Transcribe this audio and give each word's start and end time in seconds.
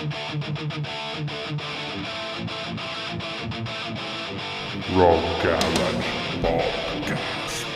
Rock 0.00 0.08
Garage 5.42 6.00
Podcast. 6.40 7.66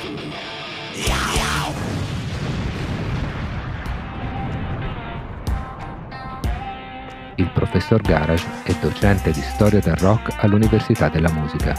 Il 7.34 7.50
professor 7.52 8.00
Garage 8.00 8.46
è 8.62 8.72
docente 8.80 9.30
di 9.30 9.42
storia 9.42 9.80
del 9.80 9.96
rock 9.96 10.42
all'Università 10.42 11.10
della 11.10 11.30
Musica, 11.30 11.74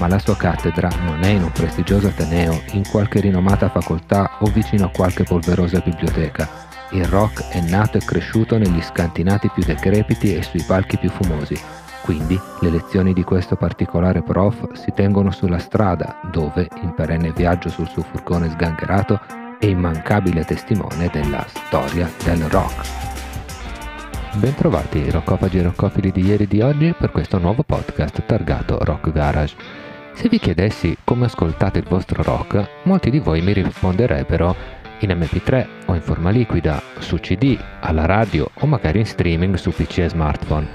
ma 0.00 0.08
la 0.08 0.18
sua 0.18 0.36
cattedra 0.36 0.88
non 1.04 1.22
è 1.22 1.28
in 1.28 1.44
un 1.44 1.52
prestigioso 1.52 2.08
ateneo, 2.08 2.60
in 2.72 2.82
qualche 2.90 3.20
rinomata 3.20 3.68
facoltà 3.68 4.38
o 4.40 4.46
vicino 4.46 4.86
a 4.86 4.90
qualche 4.90 5.22
polverosa 5.22 5.78
biblioteca. 5.78 6.63
Il 6.94 7.06
rock 7.06 7.48
è 7.48 7.60
nato 7.60 7.98
e 7.98 8.04
cresciuto 8.04 8.56
negli 8.56 8.80
scantinati 8.80 9.50
più 9.52 9.64
decrepiti 9.64 10.36
e 10.36 10.44
sui 10.44 10.62
palchi 10.62 10.96
più 10.96 11.10
fumosi. 11.10 11.60
Quindi 12.02 12.40
le 12.60 12.70
lezioni 12.70 13.12
di 13.12 13.24
questo 13.24 13.56
particolare 13.56 14.22
prof 14.22 14.74
si 14.74 14.92
tengono 14.94 15.32
sulla 15.32 15.58
strada, 15.58 16.20
dove, 16.30 16.68
in 16.82 16.94
perenne 16.94 17.32
viaggio 17.32 17.68
sul 17.68 17.88
suo 17.88 18.02
furgone 18.02 18.48
sgangherato, 18.48 19.20
è 19.58 19.66
immancabile 19.66 20.44
testimone 20.44 21.10
della 21.12 21.44
storia 21.48 22.08
del 22.22 22.44
rock. 22.44 22.86
Bentrovati 24.36 25.10
roccofagi 25.10 25.58
e 25.58 25.62
roccofili 25.62 26.12
di 26.12 26.24
ieri 26.24 26.44
e 26.44 26.48
di 26.48 26.60
oggi 26.60 26.94
per 26.96 27.10
questo 27.10 27.38
nuovo 27.38 27.64
podcast 27.64 28.24
targato 28.24 28.78
Rock 28.80 29.10
Garage. 29.10 29.56
Se 30.14 30.28
vi 30.28 30.38
chiedessi 30.38 30.96
come 31.02 31.24
ascoltate 31.24 31.80
il 31.80 31.88
vostro 31.88 32.22
rock, 32.22 32.82
molti 32.84 33.10
di 33.10 33.18
voi 33.18 33.42
mi 33.42 33.52
risponderebbero 33.52 34.83
in 35.04 35.18
MP3 35.18 35.66
o 35.86 35.94
in 35.94 36.00
forma 36.00 36.30
liquida, 36.30 36.82
su 36.98 37.16
CD, 37.18 37.58
alla 37.80 38.06
radio 38.06 38.50
o 38.60 38.66
magari 38.66 38.98
in 38.98 39.06
streaming 39.06 39.54
su 39.54 39.70
PC 39.70 39.98
e 39.98 40.08
smartphone. 40.08 40.66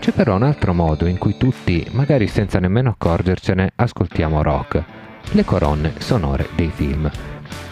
C'è 0.00 0.12
però 0.12 0.34
un 0.34 0.42
altro 0.42 0.74
modo 0.74 1.06
in 1.06 1.18
cui 1.18 1.36
tutti, 1.36 1.86
magari 1.92 2.26
senza 2.26 2.58
nemmeno 2.58 2.90
accorgercene, 2.90 3.72
ascoltiamo 3.74 4.42
rock, 4.42 4.82
le 5.32 5.44
colonne 5.44 5.94
sonore 5.98 6.48
dei 6.54 6.70
film. 6.74 7.10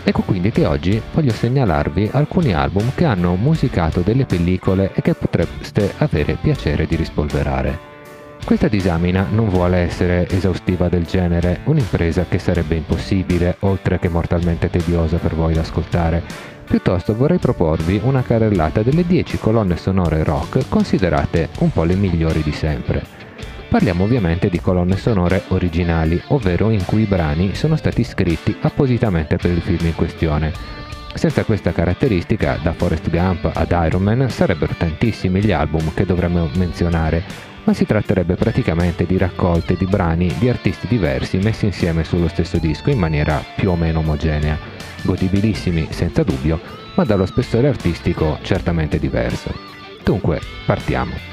Ecco 0.05 0.23
quindi 0.23 0.51
che 0.51 0.67
oggi 0.67 1.01
voglio 1.13 1.33
segnalarvi 1.33 2.11
alcuni 2.13 2.53
album 2.53 2.93
che 2.95 3.05
hanno 3.05 3.35
musicato 3.37 4.01
delle 4.01 4.27
pellicole 4.27 4.93
e 4.95 5.03
che 5.03 5.15
potreste 5.15 5.95
avere 5.99 6.37
piacere 6.41 6.87
di 6.87 6.97
rispolverare. 6.97 7.92
Questa 8.45 8.67
disamina 8.67 9.27
non 9.31 9.49
vuole 9.49 9.79
essere 9.79 10.29
esaustiva 10.29 10.89
del 10.89 11.05
genere, 11.05 11.61
un'impresa 11.65 12.27
che 12.29 12.39
sarebbe 12.39 12.75
impossibile, 12.75 13.57
oltre 13.61 13.99
che 13.99 14.09
mortalmente 14.09 14.69
tediosa 14.69 15.17
per 15.19 15.35
voi 15.35 15.55
da 15.55 15.61
ascoltare. 15.61 16.23
Piuttosto 16.65 17.15
vorrei 17.15 17.39
proporvi 17.39 18.01
una 18.03 18.23
carrellata 18.23 18.83
delle 18.83 19.07
10 19.07 19.39
colonne 19.39 19.77
sonore 19.77 20.25
rock 20.25 20.69
considerate 20.69 21.51
un 21.61 21.71
po' 21.71 21.85
le 21.85 21.95
migliori 21.95 22.43
di 22.43 22.53
sempre. 22.53 23.05
Parliamo 23.69 24.05
ovviamente 24.05 24.51
di 24.51 24.61
colonne 24.61 24.97
sonore 24.97 25.45
originali, 25.49 26.21
ovvero 26.29 26.71
in 26.71 26.85
cui 26.85 27.03
i 27.03 27.07
brani 27.07 27.55
sono 27.55 27.77
stati 27.77 28.05
scritti 28.05 28.55
appositamente 28.61 29.37
per 29.37 29.51
il 29.51 29.63
film 29.63 29.87
in 29.87 29.95
questione. 29.95 30.53
Senza 31.15 31.45
questa 31.45 31.73
caratteristica, 31.73 32.59
da 32.63 32.73
Forrest 32.73 33.09
Gump 33.09 33.51
ad 33.55 33.71
Iron 33.87 34.03
Man, 34.03 34.29
sarebbero 34.29 34.75
tantissimi 34.77 35.43
gli 35.43 35.53
album 35.53 35.95
che 35.95 36.05
dovremmo 36.05 36.51
menzionare, 36.55 37.51
ma 37.65 37.73
si 37.73 37.87
tratterebbe 37.87 38.35
praticamente 38.35 39.07
di 39.07 39.17
raccolte 39.17 39.77
di 39.77 39.87
brani 39.87 40.35
di 40.39 40.49
artisti 40.49 40.87
diversi 40.87 41.39
messi 41.39 41.67
insieme 41.67 42.05
sullo 42.05 42.29
stesso 42.29 42.59
disco 42.59 42.91
in 42.91 42.99
maniera 42.99 43.43
più 43.57 43.71
o 43.71 43.77
meno 43.77 44.01
omogenea, 44.01 44.59
godibilissimi 45.03 45.89
senza 45.91 46.23
dubbio, 46.23 46.61
ma 46.95 47.05
dallo 47.05 47.27
spessore 47.27 47.69
artistico 47.69 48.39
certamente 48.43 48.99
diverso. 48.99 49.53
Dunque, 50.03 50.41
partiamo. 50.67 51.31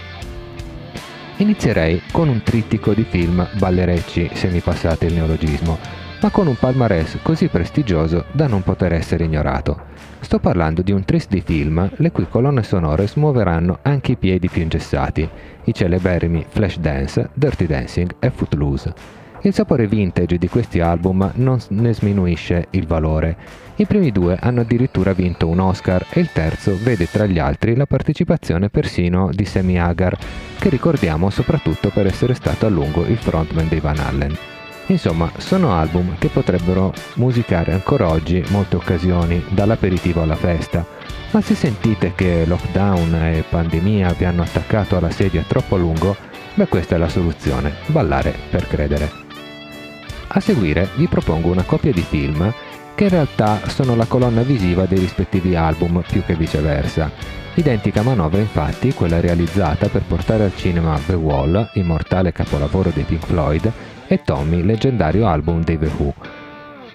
Inizierei 1.38 2.02
con 2.12 2.28
un 2.28 2.44
trittico 2.44 2.94
di 2.94 3.06
film 3.08 3.48
ballerecci, 3.54 4.32
se 4.34 4.50
mi 4.50 4.60
passate 4.60 5.06
il 5.06 5.14
neologismo, 5.14 5.99
ma 6.22 6.30
con 6.30 6.48
un 6.48 6.56
palmarès 6.56 7.20
così 7.22 7.48
prestigioso 7.48 8.26
da 8.32 8.48
non 8.48 8.64
poter 8.64 8.94
essere 8.94 9.24
ignorato. 9.24 9.88
Sto 10.20 10.40
parlando 10.40 10.82
di 10.82 10.92
un 10.92 11.06
tris 11.06 11.28
di 11.28 11.42
film 11.42 11.90
le 11.96 12.12
cui 12.12 12.28
colonne 12.28 12.64
sonore 12.64 13.08
smuoveranno 13.08 13.80
anche 13.82 14.14
i 14.14 14.18
piedi 14.18 14.50
più 14.50 14.62
ingessati, 14.62 15.28
i 15.64 15.74
celeberrimi 15.74 16.46
Flashdance, 16.48 17.30
Dirty 17.34 17.66
Dancing 17.66 18.16
e 18.20 18.30
Footloose. 18.30 18.94
Il 19.42 19.54
sapore 19.54 19.88
vintage 19.88 20.38
di 20.38 20.50
questi 20.50 20.82
album 20.82 21.32
non 21.36 21.58
ne 21.70 21.94
sminuisce 21.94 22.68
il 22.72 22.86
valore. 22.86 23.38
I 23.78 23.86
primi 23.86 24.12
due 24.12 24.38
hanno 24.38 24.62
addirittura 24.62 25.14
vinto 25.14 25.48
un 25.48 25.60
Oscar 25.60 26.06
e 26.12 26.20
il 26.20 26.30
terzo 26.34 26.78
vede 26.84 27.08
tra 27.10 27.26
gli 27.26 27.40
altri 27.40 27.78
la 27.78 27.86
partecipazione 27.86 28.70
persino 28.70 29.30
di 29.32 29.46
Sammy 29.46 29.78
Hagar, 29.78 30.18
che 30.60 30.68
ricordiamo 30.68 31.30
soprattutto 31.30 31.90
per 31.90 32.06
essere 32.06 32.34
stato 32.34 32.66
a 32.66 32.70
lungo 32.70 33.06
il 33.06 33.18
frontman 33.18 33.70
dei 33.70 33.80
Van 33.80 34.00
Allen. 34.00 34.59
Insomma, 34.90 35.32
sono 35.38 35.74
album 35.74 36.16
che 36.18 36.30
potrebbero 36.30 36.92
musicare 37.16 37.74
ancora 37.74 38.10
oggi 38.10 38.44
molte 38.50 38.76
occasioni, 38.76 39.44
dall'aperitivo 39.50 40.24
alla 40.24 40.36
festa, 40.36 40.84
ma 41.30 41.42
se 41.42 41.54
sentite 41.54 42.14
che 42.16 42.44
lockdown 42.48 43.14
e 43.14 43.44
pandemia 43.48 44.14
vi 44.14 44.26
hanno 44.26 44.42
attaccato 44.42 44.98
alla 44.98 45.12
sedia 45.12 45.46
troppo 45.48 45.76
a 45.76 45.78
lungo, 45.78 46.16
beh 46.56 46.68
questa 46.68 46.96
è 46.96 46.98
la 46.98 47.08
soluzione, 47.08 47.76
ballare 47.86 48.34
per 48.50 48.68
credere. 48.68 49.12
A 50.30 50.40
seguire 50.40 50.90
vi 50.96 51.08
propongo 51.08 51.52
una 51.52 51.64
coppia 51.64 51.92
di 51.92 52.02
film 52.02 52.52
che 52.96 53.04
in 53.04 53.10
realtà 53.12 53.62
sono 53.68 53.96
la 53.96 54.06
colonna 54.06 54.42
visiva 54.42 54.86
dei 54.86 55.00
rispettivi 55.00 55.56
album 55.56 56.04
più 56.08 56.24
che 56.26 56.36
viceversa. 56.36 57.12
Identica 57.54 58.02
manovra 58.02 58.40
infatti 58.40 58.94
quella 58.94 59.20
realizzata 59.20 59.88
per 59.88 60.02
portare 60.02 60.46
al 60.46 60.56
cinema 60.56 61.00
The 61.06 61.14
Wall, 61.14 61.70
immortale 61.74 62.32
capolavoro 62.32 62.90
dei 62.94 63.04
Pink 63.04 63.26
Floyd, 63.26 63.72
e 64.10 64.24
Tommy, 64.24 64.64
leggendario 64.64 65.28
album 65.28 65.64
dei 65.64 65.78
The 65.78 65.92
Who, 65.98 66.14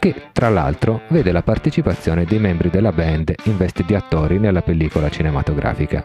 che 0.00 0.14
tra 0.32 0.48
l'altro 0.48 1.02
vede 1.08 1.30
la 1.30 1.42
partecipazione 1.42 2.24
dei 2.24 2.40
membri 2.40 2.70
della 2.70 2.90
band 2.90 3.32
in 3.44 3.56
veste 3.56 3.84
di 3.86 3.94
attori 3.94 4.40
nella 4.40 4.62
pellicola 4.62 5.08
cinematografica. 5.08 6.04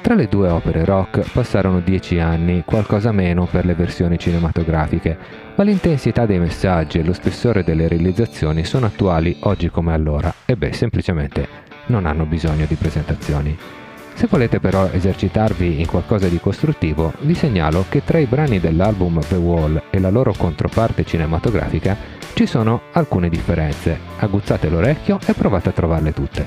Tra 0.00 0.14
le 0.14 0.28
due 0.28 0.48
opere 0.48 0.84
rock 0.84 1.32
passarono 1.32 1.80
dieci 1.80 2.20
anni, 2.20 2.62
qualcosa 2.64 3.10
meno 3.10 3.46
per 3.50 3.66
le 3.66 3.74
versioni 3.74 4.20
cinematografiche, 4.20 5.18
ma 5.56 5.64
l'intensità 5.64 6.26
dei 6.26 6.38
messaggi 6.38 7.00
e 7.00 7.04
lo 7.04 7.12
spessore 7.12 7.64
delle 7.64 7.88
realizzazioni 7.88 8.64
sono 8.64 8.86
attuali 8.86 9.36
oggi 9.40 9.68
come 9.68 9.92
allora 9.92 10.32
e 10.44 10.56
beh, 10.56 10.72
semplicemente 10.72 11.48
non 11.86 12.06
hanno 12.06 12.24
bisogno 12.24 12.66
di 12.66 12.76
presentazioni. 12.76 13.58
Se 14.16 14.28
volete 14.28 14.60
però 14.60 14.88
esercitarvi 14.90 15.78
in 15.78 15.86
qualcosa 15.86 16.26
di 16.26 16.40
costruttivo, 16.40 17.12
vi 17.20 17.34
segnalo 17.34 17.84
che 17.86 18.02
tra 18.02 18.16
i 18.16 18.24
brani 18.24 18.58
dell'album 18.58 19.20
The 19.20 19.34
Wall 19.34 19.82
e 19.90 20.00
la 20.00 20.08
loro 20.08 20.32
controparte 20.32 21.04
cinematografica 21.04 21.94
ci 22.32 22.46
sono 22.46 22.84
alcune 22.92 23.28
differenze. 23.28 23.98
Aguzzate 24.16 24.70
l'orecchio 24.70 25.18
e 25.26 25.34
provate 25.34 25.68
a 25.68 25.72
trovarle 25.72 26.14
tutte. 26.14 26.46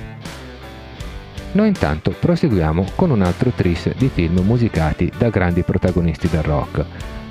Noi 1.52 1.68
intanto 1.68 2.10
proseguiamo 2.20 2.86
con 2.96 3.12
un 3.12 3.22
altro 3.22 3.52
tris 3.52 3.94
di 3.96 4.10
film 4.12 4.40
musicati 4.40 5.12
da 5.16 5.30
grandi 5.30 5.62
protagonisti 5.62 6.28
del 6.28 6.42
rock, 6.42 6.84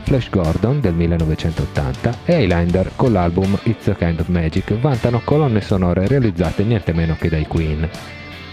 Flash 0.05 0.31
Gordon 0.31 0.81
del 0.81 0.95
1980 0.95 2.19
e 2.25 2.41
Highlander 2.41 2.93
con 2.95 3.13
l'album 3.13 3.59
It's 3.65 3.89
a 3.89 3.95
Kind 3.97 4.21
of 4.21 4.29
Magic 4.29 4.73
vantano 4.75 5.21
colonne 5.25 5.61
sonore 5.61 6.07
realizzate 6.07 6.63
niente 6.63 6.93
meno 6.93 7.17
che 7.19 7.29
dai 7.29 7.47
Queen. 7.49 7.89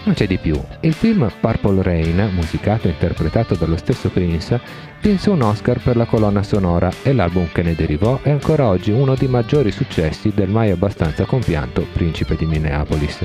Non 0.06 0.14
c'è 0.14 0.28
di 0.28 0.38
più, 0.38 0.56
il 0.82 0.92
film 0.92 1.28
Purple 1.40 1.82
Rain, 1.82 2.30
musicato 2.32 2.86
e 2.86 2.90
interpretato 2.90 3.56
dallo 3.56 3.76
stesso 3.76 4.08
Prince, 4.08 4.60
vinse 5.00 5.30
un 5.30 5.42
Oscar 5.42 5.80
per 5.80 5.96
la 5.96 6.04
colonna 6.04 6.44
sonora 6.44 6.92
e 7.02 7.12
l'album 7.12 7.48
che 7.50 7.64
ne 7.64 7.74
derivò 7.74 8.20
è 8.22 8.30
ancora 8.30 8.68
oggi 8.68 8.92
uno 8.92 9.16
dei 9.16 9.26
maggiori 9.26 9.72
successi 9.72 10.30
del 10.32 10.48
mai 10.48 10.70
abbastanza 10.70 11.24
compianto 11.24 11.84
Principe 11.92 12.36
di 12.36 12.46
Minneapolis. 12.46 13.18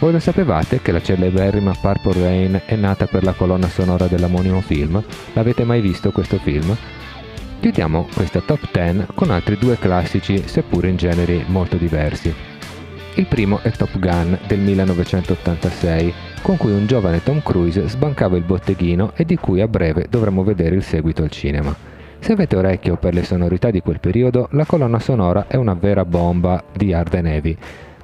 Voi 0.00 0.10
lo 0.10 0.18
sapevate 0.18 0.82
che 0.82 0.90
la 0.90 1.00
celeberrima 1.00 1.76
Purple 1.80 2.20
Rain 2.20 2.62
è 2.66 2.74
nata 2.74 3.06
per 3.06 3.22
la 3.22 3.32
colonna 3.32 3.68
sonora 3.68 4.08
dell'omonimo 4.08 4.60
film? 4.62 5.00
L'avete 5.32 5.62
mai 5.62 5.80
visto 5.80 6.10
questo 6.10 6.38
film? 6.38 6.76
Chiudiamo 7.60 8.08
questa 8.12 8.40
top 8.40 8.68
10 8.72 9.12
con 9.14 9.30
altri 9.30 9.56
due 9.58 9.78
classici, 9.78 10.42
seppur 10.44 10.86
in 10.86 10.96
generi 10.96 11.44
molto 11.46 11.76
diversi. 11.76 12.55
Il 13.16 13.24
primo 13.24 13.60
è 13.62 13.70
Top 13.70 13.98
Gun 13.98 14.38
del 14.46 14.58
1986, 14.58 16.12
con 16.42 16.58
cui 16.58 16.72
un 16.72 16.84
giovane 16.86 17.22
Tom 17.22 17.40
Cruise 17.42 17.88
sbancava 17.88 18.36
il 18.36 18.42
botteghino 18.42 19.12
e 19.14 19.24
di 19.24 19.36
cui 19.36 19.62
a 19.62 19.68
breve 19.68 20.06
dovremo 20.10 20.44
vedere 20.44 20.76
il 20.76 20.82
seguito 20.82 21.22
al 21.22 21.30
cinema. 21.30 21.74
Se 22.18 22.32
avete 22.32 22.56
orecchio 22.56 22.96
per 22.96 23.14
le 23.14 23.24
sonorità 23.24 23.70
di 23.70 23.80
quel 23.80 24.00
periodo, 24.00 24.48
la 24.52 24.66
colonna 24.66 24.98
sonora 24.98 25.46
è 25.48 25.56
una 25.56 25.72
vera 25.72 26.04
bomba 26.04 26.62
di 26.76 26.92
hard 26.92 27.14
and 27.14 27.26
heavy, 27.26 27.56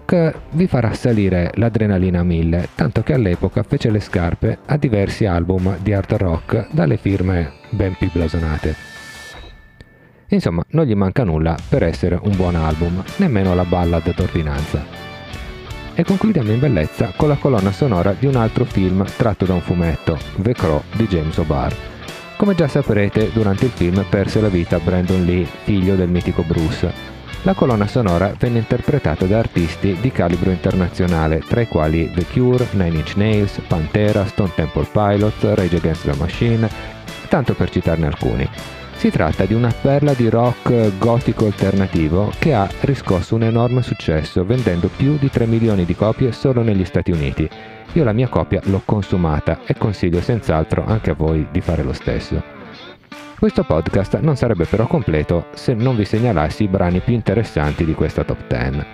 che 0.07 0.33
vi 0.53 0.67
farà 0.67 0.95
salire 0.95 1.51
l'adrenalina 1.57 2.21
a 2.21 2.25
mille, 2.25 2.69
tanto 2.75 3.03
che 3.03 3.13
all'epoca 3.13 3.63
fece 3.65 3.91
le 3.91 4.01
scarpe 4.01 4.61
a 4.65 4.79
diversi 4.79 5.27
album 5.27 5.77
di 5.83 5.93
hard 5.93 6.13
rock 6.15 6.69
dalle 6.71 6.97
firme 6.97 7.53
ben 7.69 7.95
più 7.99 8.11
blasonate. 8.11 8.92
Insomma, 10.33 10.65
non 10.71 10.87
gli 10.87 10.95
manca 10.95 11.25
nulla 11.25 11.57
per 11.69 11.83
essere 11.83 12.19
un 12.23 12.35
buon 12.35 12.55
album, 12.55 13.03
nemmeno 13.17 13.55
la 13.55 13.65
ballad 13.65 14.15
d'ordinanza. 14.15 15.01
e 15.95 16.05
concludiamo 16.05 16.51
in 16.51 16.59
bellezza 16.59 17.13
con 17.15 17.29
la 17.29 17.37
colonna 17.37 17.71
sonora 17.71 18.15
di 18.19 18.25
un 18.25 18.37
altro 18.37 18.65
film 18.65 19.05
tratto 19.15 19.45
da 19.45 19.53
un 19.53 19.61
fumetto, 19.61 20.19
The 20.37 20.55
Crow 20.55 20.83
di 20.97 21.07
James 21.07 21.37
O'Barr. 21.37 21.75
Come 22.37 22.55
già 22.55 22.67
saprete, 22.67 23.31
durante 23.31 23.67
il 23.67 23.71
film 23.73 24.03
perse 24.09 24.41
la 24.41 24.49
vita 24.49 24.79
Brandon 24.79 25.23
Lee, 25.23 25.47
figlio 25.65 25.95
del 25.97 26.09
mitico 26.09 26.43
Bruce. 26.43 27.11
La 27.43 27.53
colonna 27.53 27.87
sonora 27.87 28.35
venne 28.39 28.61
interpretata 28.61 29.27
da 29.27 29.39
artisti 29.39 29.99
di 30.01 30.11
calibro 30.11 30.51
internazionale, 30.51 31.41
tra 31.41 31.61
i 31.61 31.69
quali 31.69 32.11
The 32.11 32.25
Cure, 32.25 32.69
Nine 32.71 32.97
Inch 32.97 33.17
Nails, 33.17 33.61
Pantera, 33.67 34.25
Stone 34.25 34.53
Temple 34.55 34.89
Pilots, 34.91 35.43
Rage 35.55 35.77
Against 35.77 36.11
the 36.11 36.17
Machine, 36.17 36.69
tanto 37.29 37.53
per 37.53 37.69
citarne 37.69 38.07
alcuni. 38.07 38.49
Si 39.03 39.11
tratta 39.11 39.47
di 39.47 39.53
una 39.53 39.75
perla 39.83 40.13
di 40.15 40.29
rock 40.29 40.97
gotico 40.97 41.47
alternativo 41.47 42.31
che 42.39 42.55
ha 42.55 42.71
riscosso 42.83 43.35
un 43.35 43.43
enorme 43.43 43.83
successo 43.83 44.45
vendendo 44.45 44.89
più 44.97 45.19
di 45.19 45.29
3 45.29 45.45
milioni 45.47 45.85
di 45.85 45.97
copie 45.97 46.31
solo 46.31 46.63
negli 46.63 46.85
Stati 46.85 47.11
Uniti. 47.11 47.51
Io 47.95 48.05
la 48.05 48.13
mia 48.13 48.29
copia 48.29 48.61
l'ho 48.67 48.81
consumata 48.85 49.63
e 49.67 49.75
consiglio 49.75 50.21
senz'altro 50.21 50.85
anche 50.87 51.11
a 51.11 51.15
voi 51.15 51.49
di 51.51 51.61
fare 51.61 51.83
lo 51.83 51.93
stesso. 51.93 52.41
Questo 53.37 53.65
podcast 53.65 54.21
non 54.21 54.37
sarebbe 54.37 54.67
però 54.67 54.87
completo 54.87 55.47
se 55.53 55.75
non 55.75 55.97
vi 55.97 56.05
segnalassi 56.05 56.63
i 56.63 56.69
brani 56.69 57.01
più 57.01 57.13
interessanti 57.13 57.85
di 57.85 57.95
questa 57.95 58.23
top 58.23 58.47
10. 58.47 58.87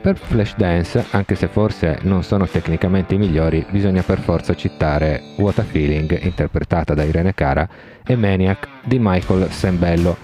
Per 0.00 0.16
Flashdance, 0.16 1.04
anche 1.10 1.34
se 1.34 1.48
forse 1.48 1.98
non 2.02 2.22
sono 2.22 2.46
tecnicamente 2.46 3.14
i 3.14 3.18
migliori, 3.18 3.66
bisogna 3.70 4.02
per 4.02 4.20
forza 4.20 4.54
citare 4.54 5.20
What 5.36 5.58
a 5.58 5.64
Feeling, 5.64 6.22
interpretata 6.22 6.94
da 6.94 7.02
Irene 7.02 7.34
Cara, 7.34 7.68
e 8.06 8.14
Maniac 8.14 8.68
di 8.84 8.98
Michael 9.00 9.50
Sembello, 9.50 10.16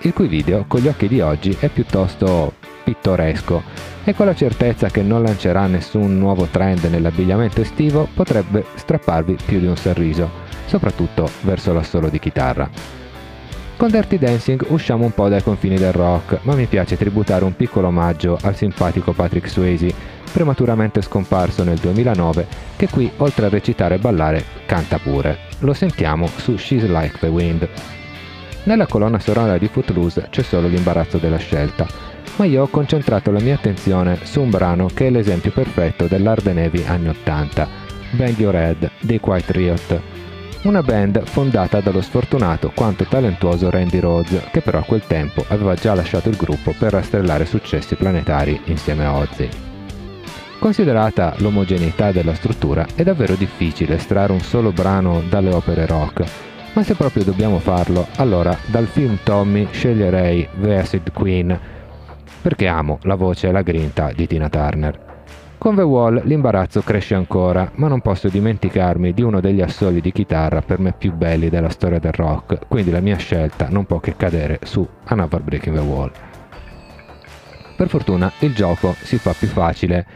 il 0.00 0.12
cui 0.12 0.26
video 0.26 0.64
con 0.66 0.80
gli 0.80 0.88
occhi 0.88 1.08
di 1.08 1.20
oggi 1.20 1.54
è 1.58 1.68
piuttosto 1.68 2.54
pittoresco 2.82 3.62
e 4.04 4.14
con 4.14 4.26
la 4.26 4.34
certezza 4.34 4.88
che 4.88 5.02
non 5.02 5.22
lancerà 5.22 5.66
nessun 5.66 6.16
nuovo 6.16 6.46
trend 6.46 6.84
nell'abbigliamento 6.84 7.60
estivo 7.60 8.08
potrebbe 8.14 8.64
strapparvi 8.74 9.36
più 9.44 9.58
di 9.58 9.66
un 9.66 9.76
sorriso, 9.76 10.30
soprattutto 10.66 11.28
verso 11.40 11.72
l'assolo 11.72 12.08
di 12.08 12.20
chitarra. 12.20 12.70
Con 13.76 13.90
Dirty 13.90 14.16
Dancing 14.16 14.64
usciamo 14.68 15.04
un 15.04 15.12
po' 15.12 15.28
dai 15.28 15.42
confini 15.42 15.76
del 15.76 15.92
rock, 15.92 16.38
ma 16.42 16.54
mi 16.54 16.64
piace 16.64 16.96
tributare 16.96 17.44
un 17.44 17.54
piccolo 17.54 17.88
omaggio 17.88 18.38
al 18.40 18.56
simpatico 18.56 19.12
Patrick 19.12 19.50
Swayze, 19.50 19.92
prematuramente 20.32 21.02
scomparso 21.02 21.62
nel 21.62 21.76
2009, 21.76 22.46
che 22.74 22.88
qui, 22.88 23.10
oltre 23.18 23.44
a 23.44 23.48
recitare 23.50 23.96
e 23.96 23.98
ballare, 23.98 24.42
canta 24.64 24.98
pure. 24.98 25.40
Lo 25.58 25.74
sentiamo 25.74 26.26
su 26.36 26.56
She's 26.56 26.86
Like 26.86 27.18
the 27.20 27.26
Wind. 27.26 27.68
Nella 28.62 28.86
colonna 28.86 29.18
sonora 29.18 29.58
di 29.58 29.68
Footloose 29.68 30.28
c'è 30.30 30.42
solo 30.42 30.68
l'imbarazzo 30.68 31.18
della 31.18 31.36
scelta, 31.36 31.86
ma 32.36 32.46
io 32.46 32.62
ho 32.62 32.68
concentrato 32.68 33.30
la 33.30 33.40
mia 33.40 33.56
attenzione 33.56 34.20
su 34.22 34.40
un 34.40 34.48
brano 34.48 34.86
che 34.86 35.08
è 35.08 35.10
l'esempio 35.10 35.50
perfetto 35.50 36.06
dell'Hard 36.06 36.46
Navy 36.46 36.82
anni 36.86 37.08
80, 37.08 37.68
Bang 38.12 38.38
Your 38.38 38.54
Head 38.54 38.90
dei 39.00 39.20
Quiet 39.20 39.50
Riot, 39.50 40.00
una 40.66 40.82
band 40.82 41.22
fondata 41.24 41.80
dallo 41.80 42.02
sfortunato 42.02 42.72
quanto 42.74 43.04
talentuoso 43.04 43.70
Randy 43.70 44.00
Rhodes, 44.00 44.48
che 44.50 44.60
però 44.60 44.80
a 44.80 44.84
quel 44.84 45.02
tempo 45.06 45.44
aveva 45.48 45.74
già 45.74 45.94
lasciato 45.94 46.28
il 46.28 46.36
gruppo 46.36 46.74
per 46.76 46.92
rastrellare 46.92 47.46
successi 47.46 47.94
planetari 47.94 48.60
insieme 48.64 49.04
a 49.04 49.14
Ozzy. 49.14 49.48
Considerata 50.58 51.34
l'omogeneità 51.38 52.10
della 52.10 52.34
struttura, 52.34 52.84
è 52.96 53.04
davvero 53.04 53.34
difficile 53.34 53.94
estrarre 53.94 54.32
un 54.32 54.40
solo 54.40 54.72
brano 54.72 55.22
dalle 55.28 55.52
opere 55.52 55.86
rock, 55.86 56.24
ma 56.72 56.82
se 56.82 56.94
proprio 56.94 57.22
dobbiamo 57.22 57.60
farlo, 57.60 58.08
allora 58.16 58.56
dal 58.66 58.86
film 58.86 59.18
Tommy 59.22 59.68
sceglierei 59.70 60.48
The 60.60 60.78
Acid 60.78 61.12
Queen, 61.12 61.58
perché 62.42 62.66
amo 62.66 62.98
la 63.02 63.14
voce 63.14 63.48
e 63.48 63.52
la 63.52 63.62
grinta 63.62 64.10
di 64.12 64.26
Tina 64.26 64.48
Turner. 64.48 65.15
Con 65.58 65.74
The 65.74 65.82
Wall 65.82 66.20
l'imbarazzo 66.24 66.82
cresce 66.82 67.14
ancora, 67.14 67.70
ma 67.76 67.88
non 67.88 68.00
posso 68.00 68.28
dimenticarmi 68.28 69.12
di 69.12 69.22
uno 69.22 69.40
degli 69.40 69.62
assoli 69.62 70.00
di 70.00 70.12
chitarra 70.12 70.60
per 70.60 70.78
me 70.78 70.92
più 70.92 71.12
belli 71.12 71.48
della 71.48 71.70
storia 71.70 71.98
del 71.98 72.12
rock, 72.12 72.66
quindi 72.68 72.90
la 72.90 73.00
mia 73.00 73.16
scelta 73.16 73.68
non 73.70 73.84
può 73.84 73.98
che 73.98 74.16
cadere 74.16 74.60
su 74.62 74.86
Another 75.04 75.42
Breaking 75.42 75.74
the 75.74 75.82
Wall. 75.82 76.10
Per 77.76 77.88
fortuna 77.88 78.30
il 78.40 78.54
gioco 78.54 78.94
si 79.02 79.16
fa 79.18 79.32
più 79.32 79.48
facile 79.48 80.06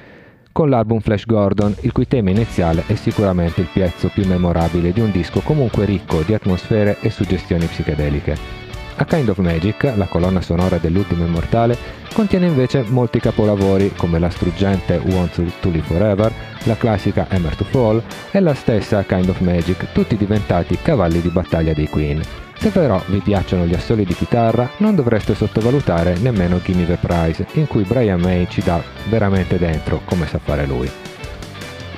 con 0.53 0.69
l'album 0.69 1.01
Flash 1.01 1.27
Gordon, 1.27 1.75
il 1.81 1.93
cui 1.93 2.07
tema 2.07 2.31
iniziale 2.31 2.85
è 2.87 2.95
sicuramente 2.95 3.61
il 3.61 3.69
pezzo 3.73 4.09
più 4.09 4.27
memorabile 4.27 4.93
di 4.93 5.01
un 5.01 5.11
disco 5.11 5.41
comunque 5.41 5.85
ricco 5.85 6.23
di 6.23 6.35
atmosfere 6.35 6.99
e 7.01 7.11
suggestioni 7.11 7.65
psichedeliche. 7.67 8.60
A 9.01 9.07
Kind 9.07 9.31
of 9.31 9.39
Magic, 9.39 9.95
la 9.97 10.05
colonna 10.05 10.43
sonora 10.43 10.77
dell'ultimo 10.77 11.25
immortale, 11.25 11.75
contiene 12.13 12.49
invece 12.49 12.85
molti 12.87 13.19
capolavori 13.19 13.95
come 13.97 14.19
la 14.19 14.29
struggente 14.29 15.01
Want 15.03 15.43
to 15.61 15.71
Live 15.71 15.87
Forever, 15.87 16.31
la 16.65 16.77
classica 16.77 17.27
Hammer 17.31 17.57
to 17.57 17.65
Fall 17.65 18.03
e 18.31 18.41
la 18.41 18.53
stessa 18.53 19.03
Kind 19.05 19.31
of 19.31 19.41
Magic, 19.41 19.93
tutti 19.93 20.19
diventati 20.19 20.77
cavalli 20.83 21.23
di 21.23 21.31
battaglia 21.31 21.73
dei 21.73 21.89
Queen. 21.89 22.21
Se 22.59 22.69
però 22.69 23.03
vi 23.07 23.21
piacciono 23.21 23.65
gli 23.65 23.73
assoli 23.73 24.05
di 24.05 24.13
chitarra, 24.13 24.69
non 24.77 24.95
dovreste 24.95 25.35
sottovalutare 25.35 26.19
nemmeno 26.19 26.61
Gimme 26.63 26.85
the 26.85 26.99
Prize, 27.01 27.47
in 27.53 27.67
cui 27.67 27.85
Brian 27.85 28.21
May 28.21 28.49
ci 28.51 28.61
dà 28.61 28.83
veramente 29.09 29.57
dentro 29.57 30.03
come 30.05 30.27
sa 30.27 30.39
fare 30.39 30.67
lui. 30.67 31.10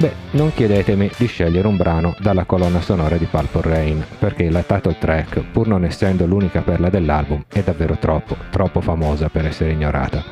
Beh, 0.03 0.15
non 0.33 0.53
chiedetemi 0.53 1.09
di 1.17 1.27
scegliere 1.27 1.69
un 1.69 1.77
brano 1.77 2.17
dalla 2.19 2.43
colonna 2.43 2.81
sonora 2.81 3.17
di 3.17 3.27
Purple 3.27 3.61
Rain, 3.63 4.05
perché 4.19 4.51
la 4.51 4.65
title 4.65 4.99
track, 4.99 5.45
pur 5.53 5.69
non 5.69 5.85
essendo 5.85 6.27
l'unica 6.27 6.61
perla 6.61 6.91
dell'album, 6.91 7.45
è 7.47 7.63
davvero 7.63 7.97
troppo, 7.99 8.37
troppo 8.51 8.81
famosa 8.81 9.29
per 9.29 9.47
essere 9.47 9.71
ignorata. 9.71 10.25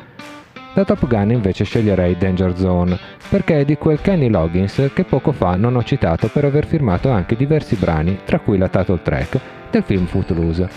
Da 0.73 0.83
Top 0.83 1.07
Gun 1.07 1.31
invece 1.31 1.63
sceglierei 1.63 2.17
Danger 2.17 2.57
Zone, 2.57 2.99
perché 3.29 3.61
è 3.61 3.63
di 3.63 3.77
quel 3.77 4.01
Kenny 4.01 4.27
Loggins 4.27 4.89
che 4.93 5.05
poco 5.05 5.31
fa 5.31 5.55
non 5.55 5.77
ho 5.77 5.83
citato 5.85 6.27
per 6.27 6.43
aver 6.43 6.65
firmato 6.65 7.09
anche 7.09 7.37
diversi 7.37 7.77
brani, 7.77 8.19
tra 8.25 8.39
cui 8.39 8.57
la 8.57 8.67
title 8.67 9.01
track 9.01 9.39
del 9.71 9.83
film 9.83 10.05
Footloose. 10.05 10.67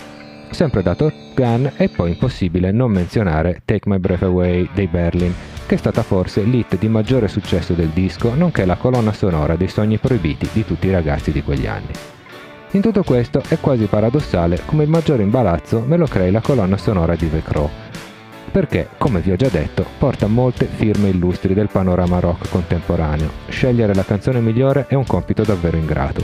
Sempre 0.51 0.81
da 0.81 0.95
Top 0.95 1.11
Gun 1.33 1.69
è 1.75 1.89
poi 1.89 2.11
impossibile 2.11 2.71
non 2.71 2.91
menzionare 2.91 3.61
Take 3.65 3.89
My 3.89 3.97
Breath 3.97 4.23
Away 4.23 4.69
dei 4.73 4.87
Berlin, 4.87 5.33
che 5.65 5.75
è 5.75 5.77
stata 5.77 6.03
forse 6.03 6.43
l'hit 6.43 6.77
di 6.77 6.87
maggiore 6.87 7.27
successo 7.27 7.73
del 7.73 7.89
disco, 7.89 8.33
nonché 8.35 8.65
la 8.65 8.75
colonna 8.75 9.13
sonora 9.13 9.55
dei 9.55 9.67
sogni 9.67 9.97
proibiti 9.97 10.47
di 10.51 10.65
tutti 10.65 10.87
i 10.87 10.91
ragazzi 10.91 11.31
di 11.31 11.43
quegli 11.43 11.67
anni. 11.67 11.91
In 12.71 12.81
tutto 12.81 13.03
questo 13.03 13.41
è 13.47 13.57
quasi 13.59 13.85
paradossale 13.85 14.61
come 14.65 14.83
il 14.83 14.89
maggiore 14.89 15.23
imbarazzo 15.23 15.83
me 15.85 15.97
lo 15.97 16.07
crei 16.07 16.31
la 16.31 16.41
colonna 16.41 16.77
sonora 16.77 17.15
di 17.15 17.29
The 17.29 17.41
Crow, 17.41 17.69
perché, 18.51 18.87
come 18.97 19.19
vi 19.19 19.31
ho 19.31 19.35
già 19.35 19.49
detto, 19.49 19.85
porta 19.97 20.27
molte 20.27 20.65
firme 20.65 21.09
illustri 21.09 21.53
del 21.53 21.67
panorama 21.69 22.19
rock 22.19 22.49
contemporaneo. 22.49 23.29
Scegliere 23.49 23.93
la 23.93 24.05
canzone 24.05 24.39
migliore 24.39 24.85
è 24.87 24.93
un 24.93 25.05
compito 25.05 25.43
davvero 25.43 25.75
ingrato. 25.75 26.23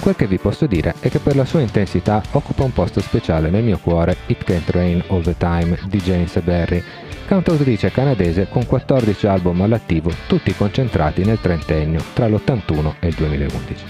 Quel 0.00 0.16
che 0.16 0.26
vi 0.26 0.38
posso 0.38 0.64
dire 0.64 0.94
è 1.00 1.10
che 1.10 1.18
per 1.18 1.36
la 1.36 1.44
sua 1.44 1.60
intensità 1.60 2.22
occupa 2.32 2.64
un 2.64 2.72
posto 2.72 3.00
speciale 3.00 3.50
nel 3.50 3.62
mio 3.62 3.78
cuore 3.78 4.16
It 4.28 4.42
Can't 4.44 4.70
Rain 4.70 5.04
All 5.08 5.22
the 5.22 5.36
Time 5.36 5.78
di 5.84 6.00
James 6.00 6.40
Berry, 6.40 6.82
cantautrice 7.30 7.92
canadese 7.92 8.48
con 8.48 8.66
14 8.66 9.28
album 9.28 9.62
all'attivo, 9.62 10.10
tutti 10.26 10.52
concentrati 10.52 11.24
nel 11.24 11.38
trentennio 11.38 12.02
tra 12.12 12.26
l'81 12.26 12.94
e 12.98 13.06
il 13.06 13.14
2011. 13.14 13.84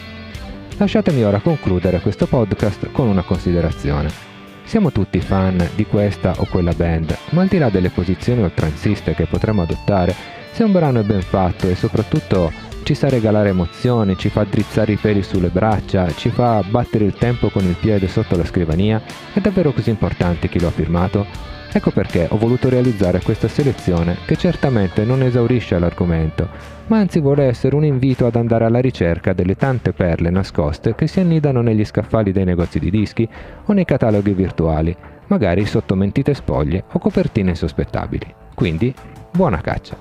Lasciatemi 0.76 1.25
ora 1.25 1.40
concludere 1.40 2.00
questo 2.00 2.26
podcast 2.26 2.92
con 2.92 3.09
una 3.09 3.23
considerazione. 3.23 4.11
Siamo 4.64 4.92
tutti 4.92 5.20
fan 5.20 5.70
di 5.75 5.87
questa 5.87 6.35
o 6.37 6.44
quella 6.50 6.75
band, 6.75 7.16
ma 7.30 7.40
al 7.40 7.49
di 7.49 7.56
là 7.56 7.70
delle 7.70 7.88
posizioni 7.88 8.42
oltranziste 8.42 9.14
che 9.14 9.25
potremmo 9.25 9.62
adottare, 9.62 10.14
se 10.52 10.62
un 10.62 10.73
brano 10.73 11.00
è 11.00 11.02
ben 11.02 11.23
fatto 11.23 11.66
e 11.66 11.75
soprattutto 11.75 12.52
ci 12.82 12.92
sa 12.92 13.09
regalare 13.09 13.49
emozioni, 13.49 14.18
ci 14.18 14.28
fa 14.28 14.44
drizzare 14.44 14.92
i 14.92 14.97
peli 14.97 15.23
sulle 15.23 15.49
braccia, 15.49 16.12
ci 16.12 16.28
fa 16.28 16.62
battere 16.68 17.06
il 17.06 17.14
tempo 17.14 17.49
con 17.49 17.64
il 17.64 17.76
piede 17.80 18.06
sotto 18.06 18.37
la 18.37 18.44
scrivania, 18.44 19.00
è 19.32 19.40
davvero 19.40 19.73
così 19.73 19.88
importante 19.88 20.50
chi 20.50 20.61
lo 20.61 20.66
ha 20.66 20.73
firmato? 20.73 21.59
Ecco 21.72 21.92
perché 21.92 22.26
ho 22.28 22.36
voluto 22.36 22.68
realizzare 22.68 23.20
questa 23.20 23.46
selezione 23.46 24.16
che 24.26 24.36
certamente 24.36 25.04
non 25.04 25.22
esaurisce 25.22 25.78
l'argomento, 25.78 26.48
ma 26.88 26.98
anzi 26.98 27.20
vuole 27.20 27.44
essere 27.44 27.76
un 27.76 27.84
invito 27.84 28.26
ad 28.26 28.34
andare 28.34 28.64
alla 28.64 28.80
ricerca 28.80 29.32
delle 29.32 29.54
tante 29.54 29.92
perle 29.92 30.30
nascoste 30.30 30.96
che 30.96 31.06
si 31.06 31.20
annidano 31.20 31.60
negli 31.60 31.84
scaffali 31.84 32.32
dei 32.32 32.44
negozi 32.44 32.80
di 32.80 32.90
dischi 32.90 33.28
o 33.66 33.72
nei 33.72 33.84
cataloghi 33.84 34.32
virtuali, 34.32 34.96
magari 35.28 35.64
sotto 35.64 35.94
mentite 35.94 36.34
spoglie 36.34 36.82
o 36.90 36.98
copertine 36.98 37.50
insospettabili. 37.50 38.34
Quindi, 38.52 38.92
buona 39.30 39.60
caccia! 39.60 39.96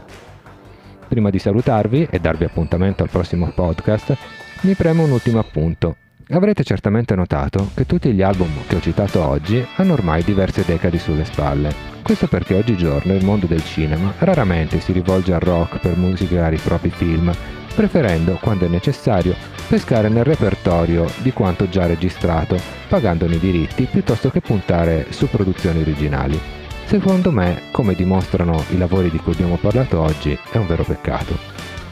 Prima 1.08 1.30
di 1.30 1.38
salutarvi 1.38 2.08
e 2.10 2.20
darvi 2.20 2.46
appuntamento 2.46 3.04
al 3.04 3.10
prossimo 3.10 3.52
podcast, 3.54 4.18
mi 4.62 4.74
premo 4.74 5.04
un 5.04 5.12
ultimo 5.12 5.38
appunto 5.38 5.98
Avrete 6.32 6.64
certamente 6.64 7.16
notato 7.16 7.72
che 7.74 7.88
tutti 7.88 8.14
gli 8.14 8.22
album 8.22 8.52
che 8.68 8.76
ho 8.76 8.80
citato 8.80 9.26
oggi 9.26 9.66
hanno 9.78 9.94
ormai 9.94 10.24
diverse 10.24 10.64
decadi 10.64 11.00
sulle 11.00 11.26
spalle. 11.26 11.74
Questo 12.04 12.28
perché 12.28 12.54
oggigiorno 12.54 13.16
il 13.16 13.26
mondo 13.26 13.48
del 13.48 13.64
cinema 13.66 14.14
raramente 14.20 14.80
si 14.80 14.92
rivolge 14.92 15.34
al 15.34 15.40
rock 15.40 15.80
per 15.80 15.98
musicare 15.98 16.54
i 16.54 16.60
propri 16.60 16.92
film, 16.92 17.34
preferendo, 17.74 18.38
quando 18.40 18.68
è 18.68 18.70
necessario, 18.70 19.34
pescare 19.68 20.08
nel 20.08 20.24
repertorio 20.24 21.10
di 21.24 21.32
quanto 21.34 21.68
già 21.68 21.88
registrato, 21.88 22.60
pagandone 22.88 23.36
i 23.36 23.40
diritti 23.40 23.88
piuttosto 23.90 24.30
che 24.30 24.40
puntare 24.40 25.08
su 25.10 25.28
produzioni 25.30 25.82
originali. 25.82 26.40
Secondo 26.86 27.32
me, 27.32 27.64
come 27.72 27.96
dimostrano 27.96 28.64
i 28.70 28.78
lavori 28.78 29.10
di 29.10 29.18
cui 29.18 29.34
abbiamo 29.34 29.58
parlato 29.58 30.00
oggi, 30.00 30.38
è 30.52 30.58
un 30.58 30.68
vero 30.68 30.84
peccato. 30.84 31.36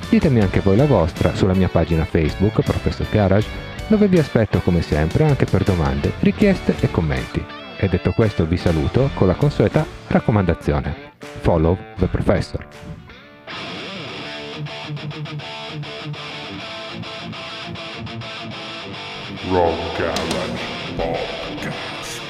Ditemi 0.10 0.42
anche 0.42 0.60
voi 0.60 0.78
la 0.78 0.86
vostra 0.86 1.34
sulla 1.34 1.56
mia 1.56 1.70
pagina 1.70 2.06
Facebook, 2.06 2.62
Professor 2.62 3.08
Garage, 3.10 3.76
dove 3.88 4.08
vi 4.08 4.20
aspetto 4.20 4.60
come 4.60 4.82
sempre 4.82 5.24
anche 5.24 5.46
per 5.46 5.64
domande, 5.64 6.14
richieste 6.20 6.76
e 6.80 6.92
commenti. 6.92 7.44
E 7.78 7.88
detto 7.88 8.12
questo 8.12 8.46
vi 8.46 8.58
saluto 8.58 9.10
con 9.14 9.28
la 9.28 9.36
consueta 9.36 9.86
raccomandazione. 10.08 11.14
Follow 11.20 11.78
the 11.98 12.08
Professor. 12.08 12.68
Rock 19.50 19.98
Garage 19.98 20.60
Podcast. 20.96 22.22